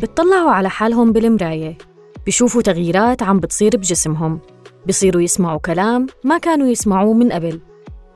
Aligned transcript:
بتطلعوا 0.00 0.50
على 0.50 0.70
حالهم 0.70 1.12
بالمراية. 1.12 1.78
بيشوفوا 2.26 2.62
تغييرات 2.62 3.22
عم 3.22 3.40
بتصير 3.40 3.76
بجسمهم. 3.76 4.40
بصيروا 4.88 5.22
يسمعوا 5.22 5.58
كلام 5.58 6.06
ما 6.24 6.38
كانوا 6.38 6.66
يسمعوه 6.66 7.14
من 7.14 7.32
قبل. 7.32 7.60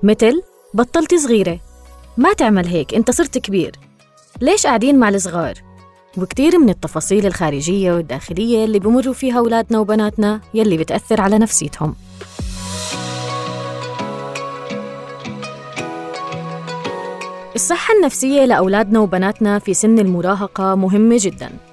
مثل 0.02 0.42
بطلتي 0.74 1.18
صغيرة. 1.18 1.60
ما 2.16 2.32
تعمل 2.32 2.66
هيك 2.66 2.94
انت 2.94 3.10
صرت 3.10 3.38
كبير. 3.38 3.72
ليش 4.40 4.66
قاعدين 4.66 4.98
مع 4.98 5.08
الصغار؟ 5.08 5.54
وكتير 6.18 6.58
من 6.58 6.68
التفاصيل 6.68 7.26
الخارجية 7.26 7.92
والداخلية 7.92 8.64
اللي 8.64 8.78
بمروا 8.78 9.14
فيها 9.14 9.38
أولادنا 9.38 9.78
وبناتنا 9.78 10.40
يلي 10.54 10.76
بتأثر 10.76 11.20
على 11.20 11.38
نفسيتهم. 11.38 11.94
الصحة 17.54 17.94
النفسية 17.94 18.44
لأولادنا 18.44 19.00
وبناتنا 19.00 19.58
في 19.58 19.74
سن 19.74 19.98
المراهقة 19.98 20.74
مهمة 20.74 21.16
جداً. 21.20 21.69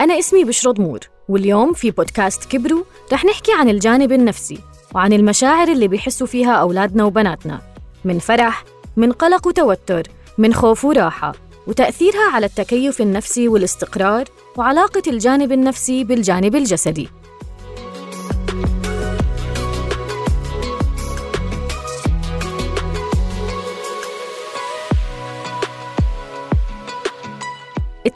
أنا 0.00 0.18
اسمي 0.18 0.44
بشرد 0.44 0.80
مور 0.80 1.00
واليوم 1.28 1.72
في 1.72 1.90
بودكاست 1.90 2.44
كبروا 2.44 2.82
رح 3.12 3.24
نحكي 3.24 3.52
عن 3.52 3.68
الجانب 3.68 4.12
النفسي 4.12 4.58
وعن 4.94 5.12
المشاعر 5.12 5.68
اللي 5.68 5.88
بيحسوا 5.88 6.26
فيها 6.26 6.52
أولادنا 6.52 7.04
وبناتنا 7.04 7.60
من 8.04 8.18
فرح 8.18 8.64
من 8.96 9.12
قلق 9.12 9.46
وتوتر 9.46 10.02
من 10.38 10.54
خوف 10.54 10.84
وراحة 10.84 11.32
وتأثيرها 11.66 12.30
على 12.32 12.46
التكيف 12.46 13.00
النفسي 13.00 13.48
والاستقرار 13.48 14.24
وعلاقة 14.56 15.02
الجانب 15.06 15.52
النفسي 15.52 16.04
بالجانب 16.04 16.56
الجسدي. 16.56 17.08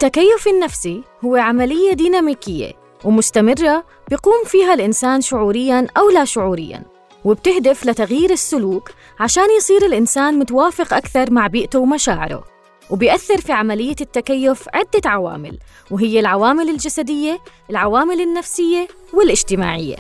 التكيف 0.04 0.48
النفسي 0.48 1.02
هو 1.24 1.36
عملية 1.36 1.92
ديناميكية 1.92 2.72
ومستمرة 3.04 3.84
بيقوم 4.10 4.44
فيها 4.44 4.74
الإنسان 4.74 5.20
شعورياً 5.20 5.86
أو 5.98 6.10
لا 6.10 6.24
شعورياً 6.24 6.82
وبتهدف 7.24 7.86
لتغيير 7.86 8.30
السلوك 8.30 8.90
عشان 9.20 9.46
يصير 9.58 9.86
الإنسان 9.86 10.38
متوافق 10.38 10.94
أكثر 10.94 11.30
مع 11.30 11.46
بيئته 11.46 11.78
ومشاعره 11.78 12.44
وبيأثر 12.90 13.40
في 13.40 13.52
عملية 13.52 13.96
التكيف 14.00 14.68
عدة 14.74 15.10
عوامل 15.10 15.58
وهي 15.90 16.20
العوامل 16.20 16.68
الجسدية، 16.68 17.38
العوامل 17.70 18.20
النفسية 18.20 18.88
والاجتماعية. 19.12 19.96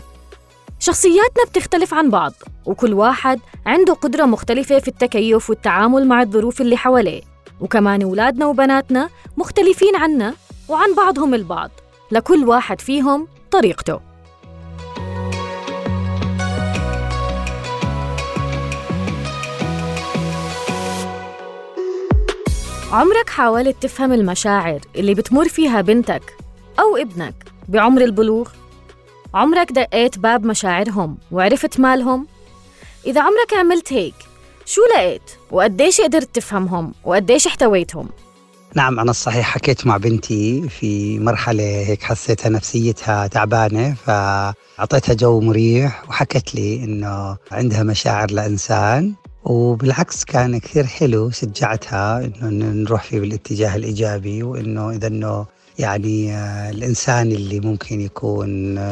شخصياتنا 0.78 1.44
بتختلف 1.50 1.94
عن 1.94 2.10
بعض 2.10 2.32
وكل 2.66 2.92
واحد 2.94 3.40
عنده 3.66 3.94
قدرة 3.94 4.24
مختلفة 4.24 4.78
في 4.78 4.88
التكيف 4.88 5.50
والتعامل 5.50 6.08
مع 6.08 6.22
الظروف 6.22 6.60
اللي 6.60 6.76
حواليه. 6.76 7.33
وكمان 7.60 8.02
أولادنا 8.02 8.46
وبناتنا 8.46 9.08
مختلفين 9.36 9.96
عنا 9.96 10.34
وعن 10.68 10.94
بعضهم 10.94 11.34
البعض 11.34 11.70
لكل 12.12 12.44
واحد 12.44 12.80
فيهم 12.80 13.28
طريقته 13.50 14.00
عمرك 22.92 23.30
حاولت 23.30 23.82
تفهم 23.82 24.12
المشاعر 24.12 24.80
اللي 24.96 25.14
بتمر 25.14 25.48
فيها 25.48 25.80
بنتك 25.80 26.36
أو 26.80 26.96
ابنك 26.96 27.34
بعمر 27.68 28.02
البلوغ؟ 28.02 28.48
عمرك 29.34 29.72
دقيت 29.72 30.18
باب 30.18 30.46
مشاعرهم 30.46 31.18
وعرفت 31.32 31.80
مالهم؟ 31.80 32.26
إذا 33.06 33.20
عمرك 33.20 33.54
عملت 33.54 33.92
هيك 33.92 34.14
شو 34.66 34.80
لقيت؟ 34.94 35.30
وقديش 35.50 36.00
قدرت 36.00 36.34
تفهمهم؟ 36.34 36.94
وقديش 37.04 37.46
احتويتهم؟ 37.46 38.08
نعم 38.74 39.00
أنا 39.00 39.10
الصحيح 39.10 39.46
حكيت 39.46 39.86
مع 39.86 39.96
بنتي 39.96 40.68
في 40.68 41.18
مرحلة 41.18 41.62
هيك 41.62 42.02
حسيتها 42.02 42.48
نفسيتها 42.48 43.26
تعبانة 43.26 43.94
فأعطيتها 43.94 45.14
جو 45.14 45.40
مريح 45.40 46.08
وحكت 46.08 46.54
لي 46.54 46.84
إنه 46.84 47.36
عندها 47.52 47.82
مشاعر 47.82 48.30
لإنسان 48.30 49.14
وبالعكس 49.44 50.24
كان 50.24 50.58
كثير 50.58 50.86
حلو 50.86 51.30
شجعتها 51.30 52.24
إنه 52.24 52.66
نروح 52.66 53.02
فيه 53.02 53.20
بالاتجاه 53.20 53.76
الإيجابي 53.76 54.42
وإنه 54.42 54.90
إذا 54.90 55.06
إنه 55.06 55.46
يعني 55.78 56.32
آه، 56.34 56.70
الإنسان 56.70 57.32
اللي 57.32 57.60
ممكن 57.60 58.00
يكون 58.00 58.48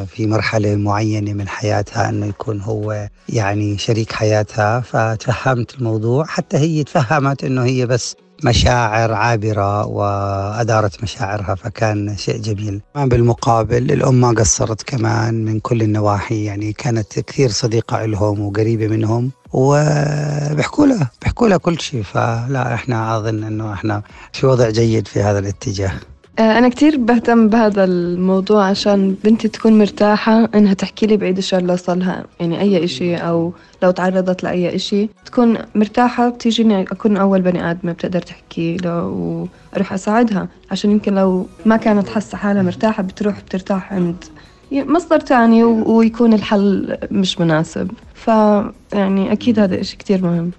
في 0.06 0.26
مرحلة 0.26 0.76
معينة 0.76 1.32
من 1.32 1.48
حياتها 1.48 2.08
أنه 2.08 2.26
يكون 2.26 2.60
هو 2.60 3.08
يعني 3.28 3.78
شريك 3.78 4.12
حياتها. 4.12 4.80
فتفهمت 4.80 5.74
الموضوع 5.74 6.24
حتى 6.24 6.56
هي 6.56 6.84
تفهمت 6.84 7.44
أنه 7.44 7.64
هي 7.64 7.86
بس 7.86 8.16
مشاعر 8.44 9.12
عابرة 9.12 9.86
وأدارت 9.86 11.02
مشاعرها 11.02 11.54
فكان 11.54 12.16
شيء 12.16 12.36
جميل. 12.40 12.80
بالمقابل 12.94 13.92
الأم 13.92 14.20
ما 14.20 14.28
قصرت 14.28 14.82
كمان 14.82 15.44
من 15.44 15.60
كل 15.60 15.82
النواحي 15.82 16.44
يعني 16.44 16.72
كانت 16.72 17.18
كثير 17.20 17.50
صديقة 17.50 18.04
لهم 18.04 18.40
وقريبة 18.40 18.88
منهم 18.88 19.30
وبيحكوا 19.52 20.86
لها 20.86 21.10
بيحكوا 21.22 21.48
لها 21.48 21.56
كل 21.56 21.80
شيء. 21.80 22.02
فلا 22.02 22.74
إحنا 22.74 23.16
أظن 23.16 23.44
إنه 23.44 23.72
إحنا 23.72 24.02
في 24.32 24.46
وضع 24.46 24.70
جيد 24.70 25.08
في 25.08 25.22
هذا 25.22 25.38
الاتجاه. 25.38 25.88
آه، 25.88 26.11
أنا 26.38 26.68
كتير 26.68 26.96
بهتم 26.96 27.48
بهذا 27.48 27.84
الموضوع 27.84 28.64
عشان 28.64 29.14
بنتي 29.24 29.48
تكون 29.48 29.78
مرتاحة 29.78 30.48
إنها 30.54 30.74
تحكي 30.74 31.06
لي 31.06 31.16
بعيد 31.16 31.36
الشر 31.38 31.60
لو 31.62 31.76
صلها 31.76 32.24
يعني 32.40 32.60
أي 32.60 32.84
إشي 32.84 33.16
أو 33.16 33.52
لو 33.82 33.90
تعرضت 33.90 34.42
لأي 34.42 34.74
إشي. 34.76 35.08
تكون 35.26 35.58
مرتاحة 35.74 36.28
بتيجيني 36.28 36.82
أكون 36.82 37.16
أول 37.16 37.40
بني 37.42 37.70
آدمة 37.70 37.92
بتقدر 37.92 38.20
تحكي 38.20 38.76
له 38.76 39.04
وأروح 39.06 39.92
أساعدها. 39.92 40.48
عشان 40.70 40.90
يمكن 40.90 41.14
لو 41.14 41.46
ما 41.66 41.76
كانت 41.76 42.08
حاسة 42.08 42.38
حالها 42.38 42.62
مرتاحة 42.62 43.02
بتروح 43.02 43.40
بترتاح 43.40 43.92
عند 43.92 44.24
مصدر 44.72 45.20
تاني 45.20 45.64
ويكون 45.64 46.32
الحل 46.32 46.96
مش 47.10 47.40
مناسب. 47.40 47.90
فيعني 48.14 49.32
أكيد 49.32 49.58
هذا 49.58 49.80
إشي 49.80 49.96
كتير 49.96 50.22
مهم. 50.22 50.50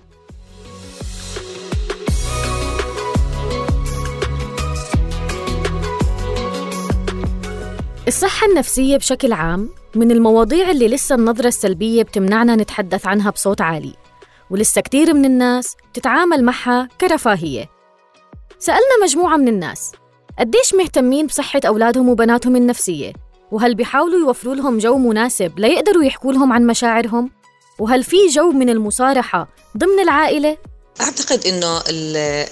الصحة 8.13 8.47
النفسية 8.47 8.97
بشكل 8.97 9.34
عام 9.34 9.69
من 9.96 10.12
المواضيع 10.12 10.72
اللي 10.72 10.88
لسه 10.88 11.16
النظرة 11.16 11.47
السلبية 11.47 12.03
بتمنعنا 12.03 12.56
نتحدث 12.56 13.07
عنها 13.07 13.29
بصوت 13.31 13.62
عالي 13.62 13.94
ولسه 14.50 14.81
كتير 14.81 15.13
من 15.13 15.25
الناس 15.25 15.75
تتعامل 15.94 16.44
معها 16.44 16.90
كرفاهية. 17.02 17.69
سألنا 18.59 19.03
مجموعة 19.03 19.38
من 19.38 19.47
الناس 19.47 19.91
قديش 20.40 20.73
مهتمين 20.73 21.28
بصحة 21.28 21.62
أولادهم 21.68 22.09
وبناتهم 22.09 22.56
النفسية؟ 22.56 23.13
وهل 23.52 23.75
بيحاولوا 23.75 24.19
يوفروا 24.19 24.56
لهم 24.56 24.78
جو 24.78 24.97
مناسب 24.97 25.59
ليقدروا 25.59 26.03
يحكوا 26.03 26.34
لهم 26.34 26.53
عن 26.53 26.68
مشاعرهم؟ 26.68 27.31
وهل 27.79 28.03
في 28.03 28.28
جو 28.28 28.52
من 28.52 28.69
المصارحة 28.69 29.47
ضمن 29.78 30.00
العائلة؟ 30.00 30.57
أعتقد 31.02 31.48
أنه 31.48 31.84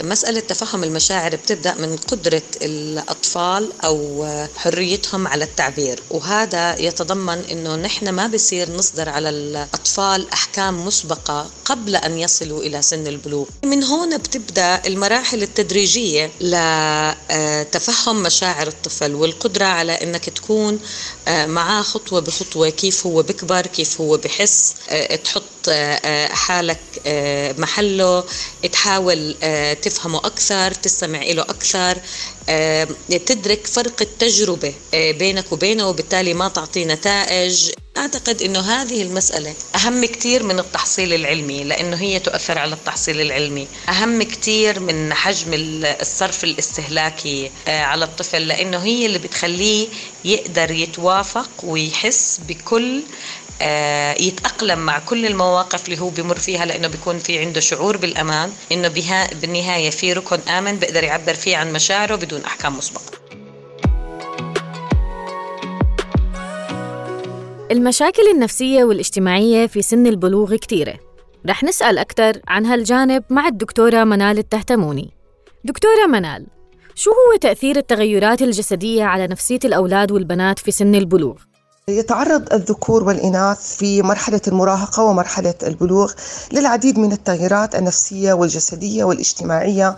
مسألة 0.10 0.40
تفهم 0.40 0.84
المشاعر 0.84 1.36
بتبدأ 1.36 1.74
من 1.74 1.98
قدرة 1.98 2.42
الأطفال 2.62 3.72
أو 3.84 4.28
حريتهم 4.56 5.28
على 5.28 5.44
التعبير 5.44 6.04
وهذا 6.10 6.80
يتضمن 6.80 7.44
أنه 7.52 7.76
نحن 7.76 8.10
ما 8.10 8.28
بصير 8.28 8.72
نصدر 8.72 9.10
على 9.10 9.30
الأطفال 9.30 10.30
أحكام 10.34 10.86
مسبقة 10.86 11.50
قبل 11.66 11.96
أن 11.96 12.18
يصلوا 12.20 12.64
إلى 12.64 12.82
سن 12.82 13.08
البلوغ. 13.08 13.46
من 13.66 13.84
هون 13.84 14.18
بتبدأ 14.18 14.82
المراحل 14.86 15.44
التدريجية 15.44 16.32
لتفهم 16.42 18.24
مشاعر 18.24 18.68
الطفل 18.68 19.16
والقدرة 19.16 19.66
على 19.66 19.92
أنك 19.92 20.30
تكون 20.30 20.80
معاه 21.28 21.82
خطوة 21.82 22.20
بخطوة 22.20 22.70
كيف 22.70 23.06
هو 23.08 23.22
بكبر 23.24 23.68
كيف 23.68 24.02
هو 24.02 24.18
بحس 24.18 24.74
تحط 25.24 25.44
حالك 26.32 26.80
محله 27.58 28.24
تحاول 28.72 29.36
آه، 29.44 29.74
تفهمه 29.74 30.18
أكثر 30.18 30.72
تستمع 30.72 31.24
له 31.24 31.42
أكثر. 31.42 31.98
آه، 32.41 32.41
تدرك 33.26 33.68
فرق 33.68 34.02
التجربة 34.02 34.74
آه، 34.94 35.12
بينك 35.12 35.52
وبينه 35.52 35.90
وبالتالي 35.90 36.34
ما 36.34 36.48
تعطي 36.48 36.86
نتائج. 36.86 37.72
أعتقد 37.98 38.42
أنه 38.42 38.60
هذه 38.60 39.02
المسألة 39.02 39.54
أهم 39.76 40.06
كثير 40.06 40.44
من 40.44 40.60
التحصيل 40.60 41.14
العلمي 41.14 41.64
لأنه 41.64 41.98
هي 41.98 42.20
تؤثر 42.20 42.58
على 42.58 42.74
التحصيل 42.74 43.22
العلمي. 43.22 43.68
أهم 43.90 44.24
كثير 44.24 44.80
من 44.80 45.14
حجم 45.14 45.52
الصرف 45.54 46.44
الاستهلاكي 46.44 47.52
على 47.68 48.06
الطفل 48.06 48.48
لأنه 48.48 48.78
هي 48.78 49.06
اللي 49.06 49.20
بتخليه 49.20 49.88
يقدر 50.26 50.72
يتوافق 50.72 51.50
ويحس 51.64 52.40
بكل 52.48 53.02
آه، 53.62 54.22
يتأقلم 54.22 54.80
مع 54.80 55.00
كل 55.00 55.26
المواقف 55.26 55.86
اللي 55.86 56.00
هو 56.02 56.10
بمر 56.10 56.40
فيها 56.40 56.66
لأنه 56.66 56.88
بيكون 56.88 57.20
في 57.20 57.40
عنده 57.40 57.60
شعور 57.60 57.98
بالأمان 57.98 58.52
إنه 58.72 58.88
بالنهاية 59.42 59.90
في 59.90 60.14
ركن 60.14 60.40
آمن 60.50 60.80
بيقدر 60.80 61.04
يعبر 61.04 61.34
فيه 61.34 61.58
عن 61.58 61.74
مشاعره 61.74 62.16
بدون 62.16 62.41
أحكام 62.46 62.78
مسبقة 62.78 63.22
المشاكل 67.72 68.24
النفسية 68.34 68.84
والاجتماعية 68.84 69.68
في 69.68 69.82
سن 69.82 70.08
البلوغ 70.08 70.56
كتيرة. 70.56 71.00
رح 71.50 71.64
نسأل 71.64 71.98
أكثر 71.98 72.42
عن 72.48 72.66
هالجانب 72.66 73.24
مع 73.30 73.48
الدكتورة 73.48 74.04
منال 74.04 74.38
التهتموني. 74.38 75.10
دكتورة 75.64 76.06
منال 76.08 76.48
شو 76.96 77.12
هو 77.12 77.38
تأثير 77.42 77.78
التغيرات 77.78 78.42
الجسدية 78.42 79.04
على 79.04 79.28
نفسية 79.28 79.60
الأولاد 79.66 80.12
والبنات 80.12 80.60
في 80.60 80.72
سن 80.72 80.96
البلوغ؟ 80.96 81.36
يتعرض 81.98 82.54
الذكور 82.54 83.04
والإناث 83.04 83.58
في 83.76 84.02
مرحلة 84.02 84.42
المراهقة 84.48 85.04
ومرحلة 85.04 85.54
البلوغ 85.64 86.12
للعديد 86.52 87.00
من 87.00 87.12
التغييرات 87.12 87.76
النفسية 87.76 88.34
والجسدية 88.34 89.04
والاجتماعية 89.04 89.96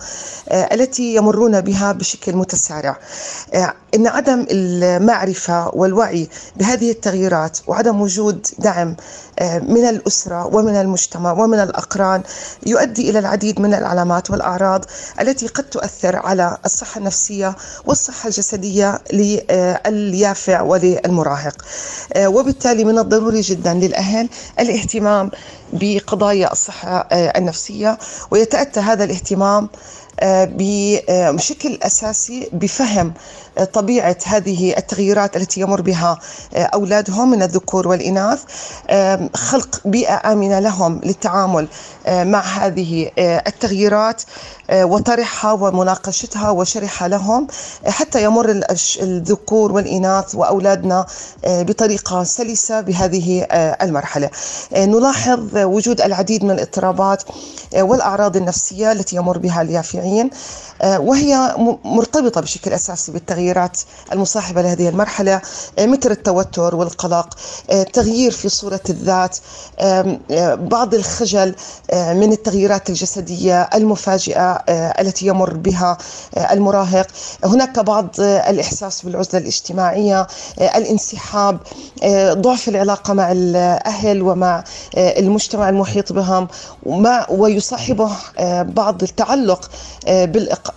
آه، 0.50 0.74
التي 0.74 1.16
يمرون 1.16 1.62
بها 1.62 1.92
بشكل 1.92 2.36
متسارع. 2.36 2.98
آه، 3.54 3.74
إن 3.96 4.08
عدم 4.08 4.46
المعرفة 4.52 5.68
والوعي 5.76 6.30
بهذه 6.56 6.92
التغييرات 6.92 7.58
وعدم 7.68 8.02
وجود 8.02 8.48
دعم 8.60 8.96
آه، 9.40 9.60
من 9.60 9.86
الأسرة 9.90 10.46
ومن 10.46 10.76
المجتمع 10.76 11.32
ومن 11.32 11.60
الأقران 11.60 12.24
يؤدي 12.66 13.10
إلى 13.10 13.20
العديد 13.20 13.62
من 13.62 13.74
العلامات 13.74 14.32
والأعراض 14.32 14.86
التي 15.22 15.48
قد 15.48 15.64
تؤثر 15.64 16.16
على 16.16 16.58
الصحة 16.66 17.00
النفسية 17.00 17.56
والصحة 17.86 18.28
الجسدية 18.28 19.02
لليافع 19.14 20.62
وللمراهق. 20.62 21.66
وبالتالي 22.18 22.84
من 22.84 23.00
الضروري 23.00 23.42
جدا 23.42 23.74
للأهل 23.74 24.30
الاهتمام 24.60 25.32
بقضايا 25.74 26.52
الصحة 26.52 27.08
آه، 27.12 27.38
النفسية 27.38 27.98
ويتأتى 28.32 28.80
هذا 28.80 29.04
الاهتمام 29.04 29.70
آه، 30.20 30.46
بشكل 31.32 31.78
أساسي 31.84 32.50
بفهم 32.54 33.14
طبيعة 33.74 34.18
هذه 34.26 34.78
التغييرات 34.78 35.36
التي 35.36 35.62
يمر 35.62 35.82
بها 35.82 36.20
أولادهم 36.56 37.32
من 37.32 37.44
الذكور 37.44 37.88
والإناث 37.88 38.44
خلق 39.36 39.80
بيئة 39.86 40.34
آمنة 40.34 40.60
لهم 40.60 41.02
للتعامل 41.04 41.68
مع 42.08 42.40
هذه 42.42 43.12
التغييرات 43.18 44.22
وطرحها 44.74 45.52
ومناقشتها 45.52 46.50
وشرحها 46.50 47.08
لهم 47.08 47.48
حتى 47.88 48.24
يمر 48.24 48.64
الذكور 49.02 49.72
والإناث 49.72 50.36
وأولادنا 50.36 51.06
بطريقة 51.48 52.24
سلسة 52.24 52.82
بهذه 52.82 53.48
المرحلة. 53.82 54.30
نلاحظ 54.74 55.58
وجود 55.58 56.02
العديد 56.02 56.44
من 56.44 56.52
الاضطرابات 56.52 57.24
والأعراض 57.78 58.38
النفسية 58.38 58.92
التي 58.92 59.16
يمر 59.16 59.38
بها 59.38 59.62
اليافعين 59.62 60.30
آه، 60.82 61.00
وهي 61.00 61.56
مرتبطة 61.84 62.42
بشكل 62.42 62.74
أساسي 62.74 63.12
بالتغييرات 63.44 63.78
المصاحبة 64.14 64.62
لهذه 64.62 64.90
المرحلة 64.90 65.42
آه، 65.80 65.86
مثل 65.86 66.12
التوتر 66.12 66.76
والقلق 66.76 67.38
آه، 67.70 67.84
تغيير 67.84 68.32
في 68.32 68.50
صورة 68.50 68.82
الذات 68.90 69.38
بعض 70.58 70.94
الخجل 70.94 71.56
من 71.94 72.32
التغييرات 72.32 72.90
الجسدية 72.90 73.62
المفاجئة 73.62 74.52
التي 75.00 75.28
يمر 75.28 75.54
بها 75.54 75.98
المراهق. 76.52 77.08
هناك 77.44 77.80
بعض 77.80 78.08
الإحساس 78.20 79.02
بالعزلة 79.02 79.42
الاجتماعية 79.42 80.28
الانسحاب 80.62 81.58
ضعف 82.32 82.70
العلاقة 82.70 83.14
مع 83.14 83.32
الأهل 83.32 84.22
ومع 84.22 84.64
المجتمع 84.98 85.70
المحيط 85.70 86.12
بهم 86.14 86.48
ويصاحبه 87.30 88.10
بعض 88.62 89.04
التعلق 89.04 89.70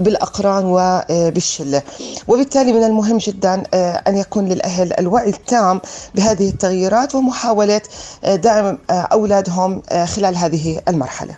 بالأقران 0.00 0.64
وبالشلة 0.64 1.82
وبالتالي 2.28 2.55
من 2.64 2.84
المهم 2.84 3.18
جدا 3.18 3.62
آه، 3.74 4.02
أن 4.08 4.16
يكون 4.16 4.48
للأهل 4.48 4.92
الوعي 4.98 5.28
التام 5.28 5.80
بهذه 6.14 6.48
التغييرات 6.48 7.14
ومحاولة 7.14 7.80
آه، 8.24 8.36
دعم 8.36 8.78
آه، 8.90 8.92
أولادهم 8.92 9.82
خلال 10.04 10.36
هذه 10.36 10.80
المرحلة 10.88 11.36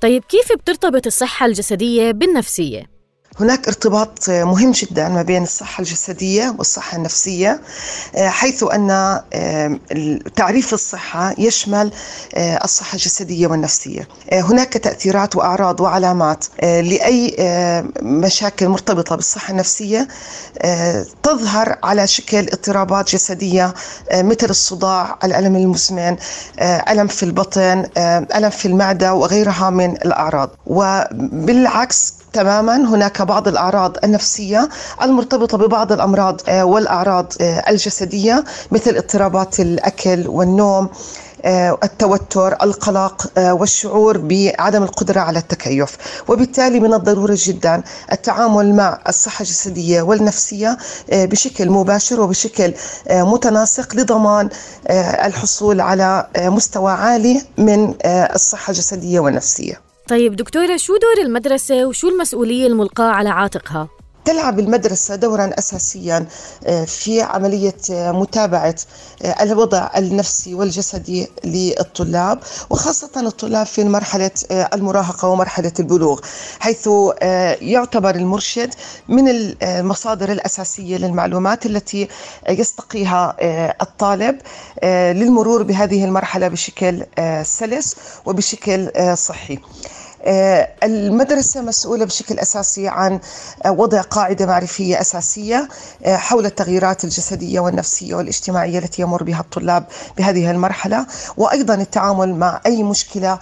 طيب 0.00 0.24
كيف 0.24 0.52
بترتبط 0.52 1.06
الصحة 1.06 1.46
الجسدية 1.46 2.10
بالنفسية؟ 2.10 2.93
هناك 3.40 3.66
ارتباط 3.68 4.30
مهم 4.30 4.70
جدا 4.70 5.08
ما 5.08 5.22
بين 5.22 5.42
الصحة 5.42 5.80
الجسدية 5.80 6.54
والصحة 6.58 6.96
النفسية 6.96 7.60
حيث 8.16 8.64
أن 8.72 9.20
تعريف 10.36 10.74
الصحة 10.74 11.34
يشمل 11.38 11.90
الصحة 12.36 12.94
الجسدية 12.94 13.46
والنفسية. 13.46 14.08
هناك 14.32 14.72
تأثيرات 14.72 15.36
وأعراض 15.36 15.80
وعلامات 15.80 16.44
لأي 16.62 17.36
مشاكل 18.02 18.68
مرتبطة 18.68 19.16
بالصحة 19.16 19.50
النفسية 19.50 20.08
تظهر 21.22 21.78
على 21.84 22.06
شكل 22.06 22.38
اضطرابات 22.38 23.12
جسدية 23.12 23.74
مثل 24.14 24.50
الصداع 24.50 25.18
الألم 25.24 25.56
المزمن 25.56 26.16
ألم 26.60 27.06
في 27.06 27.22
البطن 27.22 27.86
ألم 28.36 28.50
في 28.50 28.68
المعدة 28.68 29.14
وغيرها 29.14 29.70
من 29.70 29.90
الأعراض. 29.90 30.50
وبالعكس 30.66 32.14
تماما 32.32 32.76
هناك 32.76 33.22
بعض 33.24 33.48
الأعراض 33.48 33.96
النفسية 34.04 34.68
المرتبطة 35.02 35.58
ببعض 35.58 35.92
الأمراض 35.92 36.40
آه، 36.48 36.64
والأعراض 36.64 37.32
آه، 37.40 37.64
الجسدية 37.70 38.44
مثل 38.72 38.96
اضطرابات 38.96 39.60
الأكل 39.60 40.28
والنوم 40.28 40.88
آه، 41.46 41.78
التوتر 41.84 42.52
القلق 42.62 43.30
والشعور 43.38 44.18
بعدم 44.18 44.82
القدرة 44.82 45.20
على 45.20 45.38
التكيف. 45.38 45.96
وبالتالي 46.28 46.80
من 46.80 46.94
الضروري 46.94 47.34
جدا 47.34 47.82
التعامل 48.12 48.74
مع 48.74 48.98
الصحة 49.08 49.42
الجسدية 49.42 50.02
والنفسية 50.02 50.78
بشكل 51.12 51.70
مباشر 51.70 52.20
وبشكل 52.20 52.74
متناسق 53.10 53.94
لضمان 53.94 54.48
الحصول 55.24 55.80
على 55.80 56.26
مستوى 56.38 56.92
عالي 56.92 57.42
من 57.58 57.94
الصحة 58.06 58.70
الجسدية 58.70 59.20
والنفسية. 59.20 59.93
طيب 60.08 60.36
دكتورة 60.36 60.76
شو 60.76 60.96
دور 60.96 61.26
المدرسة 61.26 61.86
وشو 61.86 62.08
المسؤولية 62.08 62.66
الملقاة 62.66 63.10
على 63.10 63.28
عاتقها؟ 63.28 63.88
تلعب 64.24 64.58
المدرسة 64.58 65.14
دورا 65.14 65.50
أساسيا 65.58 66.26
آه، 66.66 66.84
في 66.84 67.22
عملية 67.22 67.76
آه، 67.90 68.12
متابعة 68.12 68.74
آه، 69.22 69.42
الوضع 69.42 69.90
النفسي 69.96 70.54
والجسدي 70.54 71.28
للطلاب 71.44 72.38
وخاصة 72.70 73.10
الطلاب 73.16 73.66
في 73.66 73.84
مرحلة 73.84 74.30
المراهقة 74.50 75.28
ومرحلة 75.28 75.72
البلوغ 75.80 76.20
حيث 76.60 76.88
يعتبر 77.60 78.14
المرشد 78.14 78.74
من 79.08 79.28
المصادر 79.62 80.32
الأساسية 80.32 80.96
للمعلومات 80.96 81.66
التي 81.66 82.08
يستقيها 82.48 83.36
الطالب 83.82 84.38
للمرور 85.18 85.62
بهذه 85.62 86.04
المرحلة 86.04 86.48
بشكل 86.48 87.04
سلس 87.42 87.96
وبشكل 88.26 88.90
صحي. 89.16 89.58
المدرسة 90.82 91.60
مسؤولة 91.62 92.04
بشكل 92.04 92.38
أساسي 92.38 92.88
عن 92.88 93.20
آه، 93.66 93.70
وضع 93.70 94.00
قاعدة 94.00 94.46
معرفية 94.46 95.00
أساسية 95.00 95.68
آه، 96.04 96.16
حول 96.16 96.46
التغييرات 96.46 97.04
الجسدية 97.04 97.60
والنفسية 97.60 98.14
والاجتماعية 98.14 98.78
التي 98.78 99.02
يمر 99.02 99.22
بها 99.22 99.40
الطلاب 99.40 99.84
بهذه 100.18 100.50
المرحلة 100.50 101.06
وأيضا 101.36 101.74
التعامل 101.74 102.34
مع 102.34 102.60
أي 102.66 102.82
مشكلة 102.82 103.38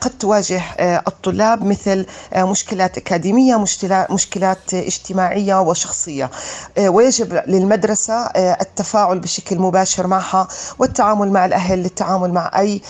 قد 0.00 0.10
تواجه 0.20 0.62
الطلاب 1.06 1.64
مثل 1.64 2.06
مشكلات 2.36 2.98
أكاديمية 2.98 3.64
مشكلات 4.10 4.74
اجتماعية 4.74 5.60
وشخصية. 5.60 6.30
ويجب 6.78 7.42
للمدرسة 7.46 8.26
التفاعل 8.36 9.18
بشكل 9.18 9.58
مباشر 9.58 10.06
معها 10.06 10.48
والتعامل 10.78 11.30
مع 11.32 11.44
الأهل 11.44 11.78
للتعامل 11.78 12.32
مع 12.32 12.50
أي 12.58 12.80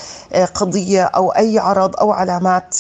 قضية 0.55 1.05
أو 1.05 1.31
أي 1.31 1.59
عرض 1.59 1.97
أو 1.97 2.13
علامات 2.13 2.77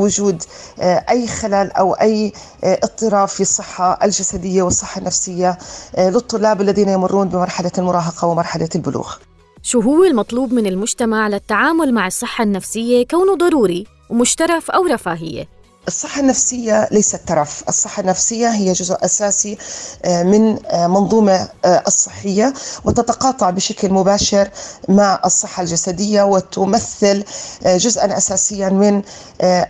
لوجود 0.00 0.42
آه، 0.80 1.04
أي 1.10 1.26
خلل 1.26 1.72
أو 1.72 1.92
أي 1.92 2.32
آه، 2.64 2.78
اضطراب 2.82 3.28
في 3.28 3.40
الصحة 3.40 3.98
الجسدية 4.04 4.62
والصحة 4.62 4.98
النفسية 4.98 5.58
آه، 5.96 6.10
للطلاب 6.10 6.60
الذين 6.60 6.88
يمرون 6.88 7.28
بمرحلة 7.28 7.72
المراهقة 7.78 8.28
ومرحلة 8.28 8.68
البلوغ 8.74 9.14
شو 9.62 9.80
هو 9.80 10.04
المطلوب 10.04 10.52
من 10.52 10.66
المجتمع 10.66 11.28
للتعامل 11.28 11.94
مع 11.94 12.06
الصحة 12.06 12.44
النفسية 12.44 13.06
كونه 13.06 13.36
ضروري 13.36 13.86
ومشترف 14.10 14.70
أو 14.70 14.86
رفاهية؟ 14.86 15.59
الصحة 15.88 16.20
النفسية 16.20 16.88
ليست 16.90 17.20
ترف. 17.26 17.64
الصحة 17.68 18.00
النفسية 18.00 18.48
هي 18.48 18.72
جزء 18.72 18.96
أساسي 19.04 19.58
آه، 20.04 20.22
من 20.22 20.66
آه، 20.66 20.86
منظومة 20.86 21.48
آه، 21.64 21.82
الصحية 21.86 22.54
وتتقاطع 22.84 23.50
بشكل 23.50 23.92
مباشر 23.92 24.48
مع 24.88 25.20
الصحة 25.24 25.62
الجسدية 25.62 26.22
وتمثل 26.22 27.24
جزءا 27.66 28.16
أساسيا 28.16 28.68
من 28.68 29.02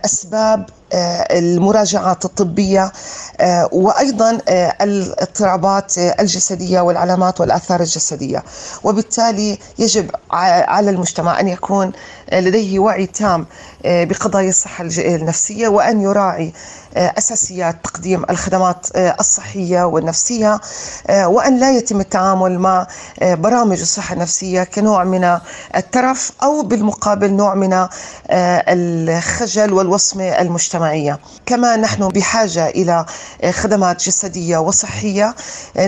أسباب 0.05 0.69
المراجعات 0.93 2.25
الطبية 2.25 2.91
وأيضا 3.71 4.37
الاضطرابات 4.81 5.97
الجسدية 5.97 6.81
والعلامات 6.81 7.41
والآثار 7.41 7.79
الجسدية. 7.79 8.43
وبالتالي 8.83 9.57
يجب 9.79 10.11
على 10.31 10.89
المجتمع 10.89 11.39
أن 11.39 11.47
يكون 11.47 11.91
لديه 12.33 12.79
وعي 12.79 13.05
تام 13.05 13.45
بقضايا 13.85 14.49
الصحة 14.49 14.83
النفسية 14.97 15.67
وأن 15.67 16.01
يراعي 16.01 16.53
أساسيات 16.97 17.75
تقديم 17.83 18.23
الخدمات 18.29 18.87
الصحية 18.95 19.83
والنفسية 19.83 20.59
وأن 21.09 21.59
لا 21.59 21.71
يتم 21.71 21.99
التعامل 21.99 22.59
مع 22.59 22.87
برامج 23.21 23.79
الصحة 23.79 24.13
النفسية 24.13 24.63
كنوع 24.63 25.03
من 25.03 25.37
الترف 25.75 26.31
أو 26.43 26.61
بالمقابل 26.61 27.33
نوع 27.33 27.55
من 27.55 27.87
الخجل 28.31 29.73
والوصمة 29.73 30.23
المجتمعية. 30.23 31.19
كما 31.45 31.75
نحن 31.75 32.07
بحاجة 32.07 32.67
إلى 32.67 33.05
خدمات 33.51 34.03
جسدية 34.03 34.57
وصحية 34.57 35.35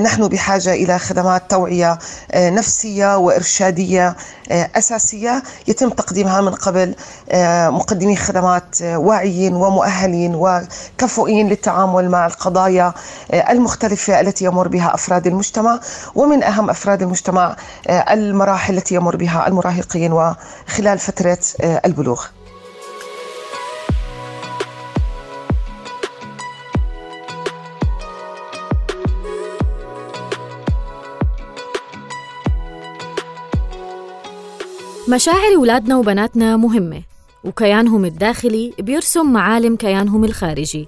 نحن 0.02 0.28
بحاجة 0.28 0.74
إلى 0.74 1.00
خدمات 1.00 1.52
توعية 1.52 2.00
نفسية 2.36 3.18
وإرشادية 3.18 4.16
أساسية. 4.52 5.44
يتم 5.68 5.90
تقديمها 5.90 6.42
من 6.42 6.52
قبل 6.52 6.96
مقدمي 7.74 8.16
خدمات 8.16 8.82
واعيين 8.82 9.54
ومؤهلين 9.56 10.36
وكفؤين 10.94 11.50
للتعامل 11.50 12.10
مع 12.10 12.26
القضايا 12.26 12.94
المختلفة 13.34 14.22
التي 14.22 14.46
يمر 14.46 14.68
بها 14.68 14.94
أفراد 14.94 15.28
المجتمع 15.28 15.80
ومن 16.16 16.44
أهم 16.44 16.70
أفراد 16.70 17.02
المجتمع 17.02 17.56
المراحل 17.90 18.78
التي 18.78 18.96
يمر 18.96 19.16
بها 19.16 19.48
المراهقين 19.48 20.14
وخلال 20.14 21.00
فترة 21.00 21.38
البلوغ. 21.86 22.26
مشاعر 35.08 35.58
ولادنا 35.58 35.98
وبناتنا 35.98 36.58
مهمة. 36.58 37.02
وكيانهم 37.44 38.06
الداخلي 38.06 38.74
بيرسم 38.80 39.34
معالم 39.34 39.76
كيانهم 39.76 40.24
الخارجي. 40.26 40.88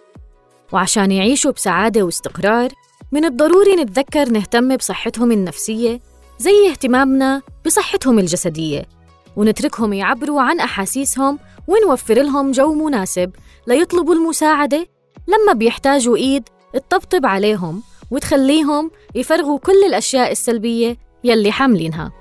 وعشان 0.73 1.11
يعيشوا 1.11 1.51
بسعادة 1.51 2.03
واستقرار 2.03 2.69
من 3.11 3.25
الضروري 3.25 3.75
نتذكر 3.75 4.29
نهتم 4.29 4.75
بصحتهم 4.75 5.31
النفسية 5.31 6.01
زي 6.39 6.69
اهتمامنا 6.69 7.41
بصحتهم 7.65 8.19
الجسدية. 8.19 8.85
ونتركهم 9.35 9.93
يعبروا 9.93 10.41
عن 10.41 10.59
أحاسيسهم 10.59 11.39
ونوفر 11.67 12.13
لهم 12.13 12.51
جو 12.51 12.73
مناسب 12.73 13.31
ليطلبوا 13.67 14.13
المساعدة 14.13 14.87
لما 15.27 15.53
بيحتاجوا 15.53 16.17
إيد 16.17 16.43
تطبطب 16.73 17.25
عليهم 17.25 17.83
وتخليهم 18.11 18.91
يفرغوا 19.15 19.59
كل 19.59 19.83
الأشياء 19.87 20.31
السلبية 20.31 20.97
يلي 21.23 21.51
حاملينها. 21.51 22.11